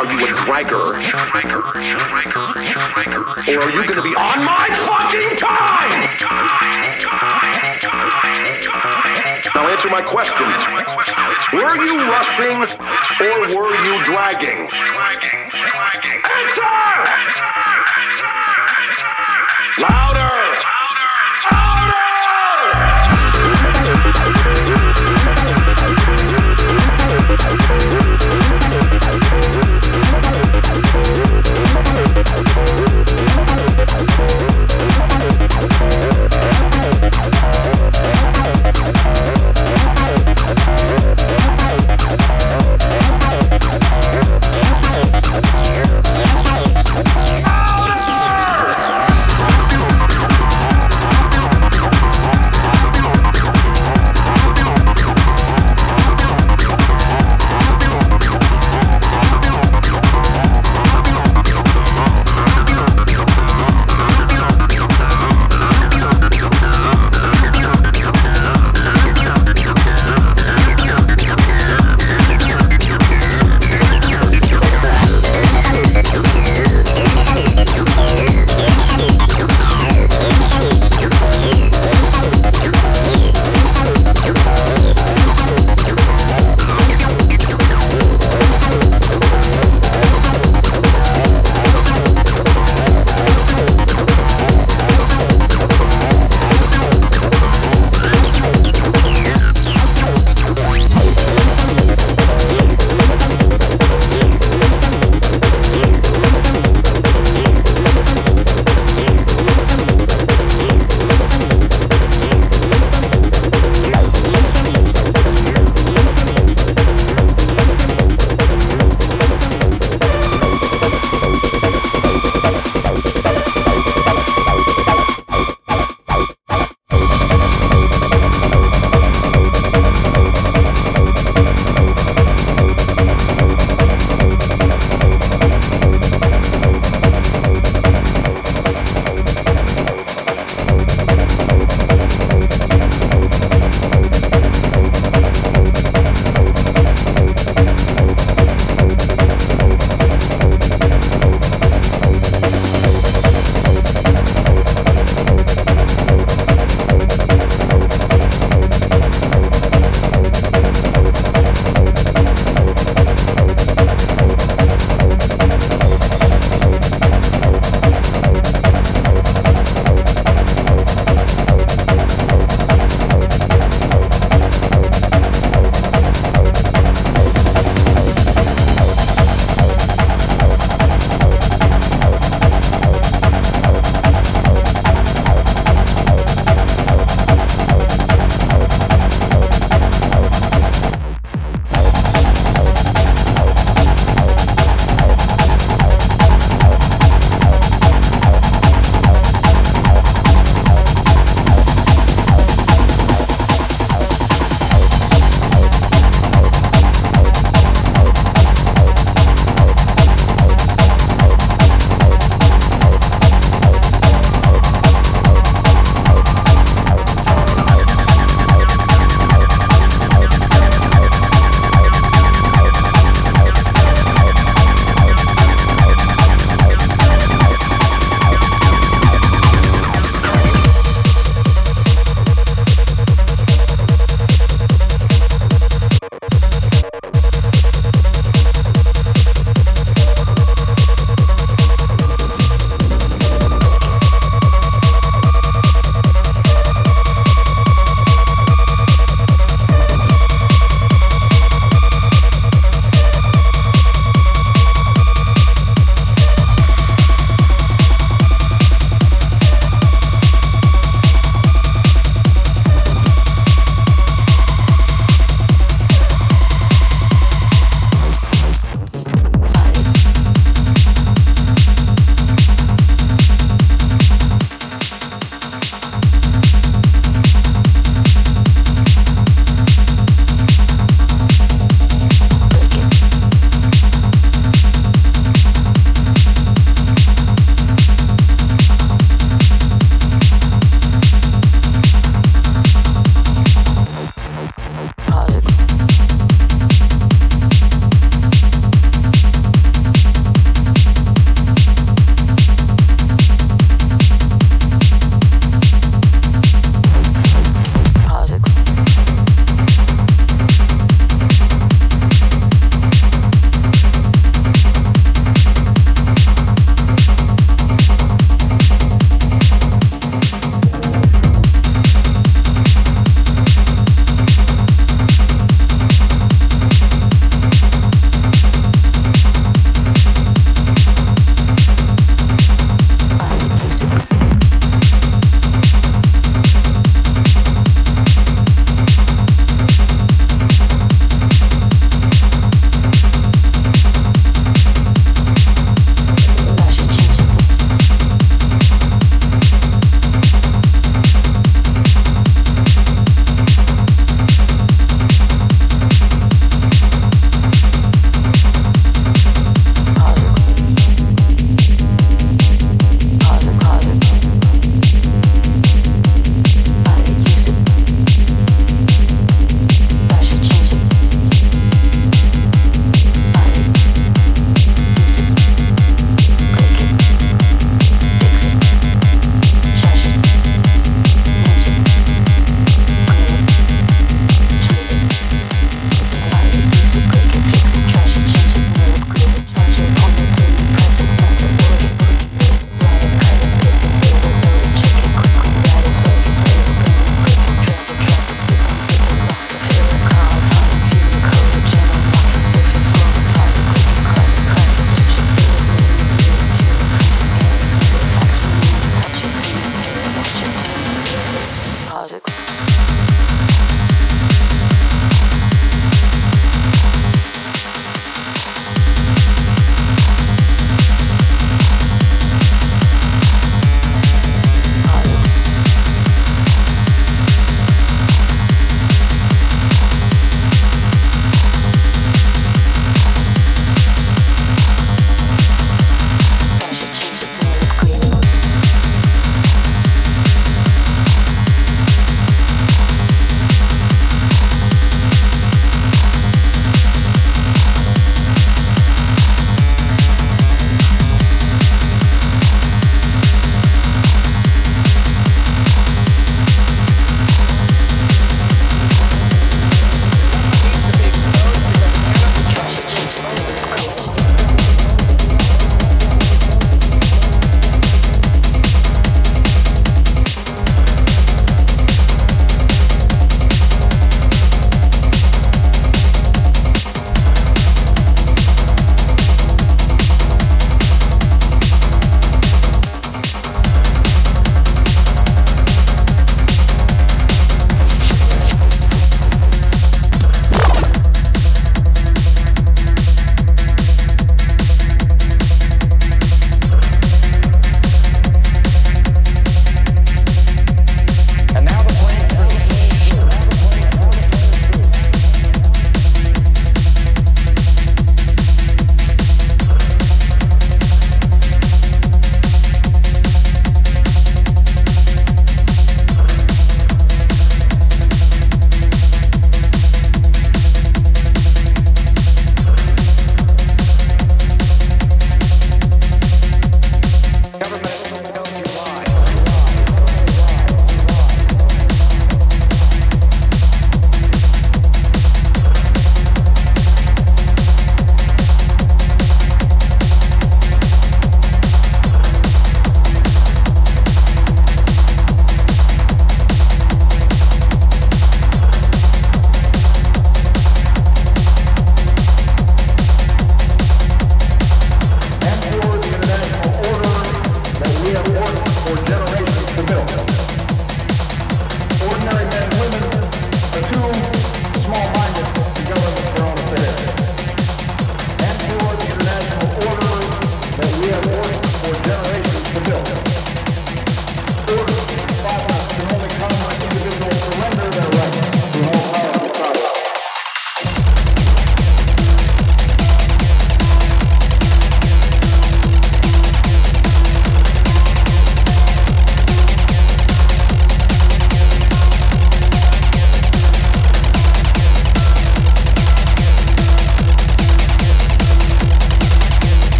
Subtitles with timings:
[0.00, 0.96] Are you a dragger?
[3.48, 5.92] Or are you gonna be on my fucking time?
[9.54, 10.46] Now answer my question.
[11.52, 12.64] Were you rushing
[13.20, 14.70] or were you dragging?
[16.24, 16.64] Answer!
[19.82, 20.79] Louder!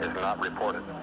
[0.00, 0.93] Is not reported.